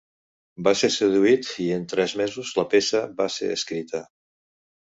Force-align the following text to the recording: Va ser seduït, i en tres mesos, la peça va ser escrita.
Va 0.67 0.71
ser 0.79 0.89
seduït, 0.95 1.49
i 1.67 1.67
en 1.75 1.85
tres 1.93 2.17
mesos, 2.23 2.55
la 2.63 2.67
peça 2.73 3.05
va 3.23 3.31
ser 3.37 3.53
escrita. 3.61 4.05